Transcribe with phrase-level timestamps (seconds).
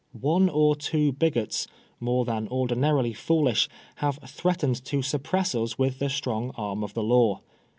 [0.19, 1.67] One or two bigots,
[1.99, 7.03] more than ordinarily foolish, have threatened to suppress us with the strong arm of the
[7.03, 7.41] law.